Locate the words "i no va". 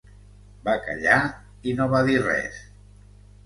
1.73-2.03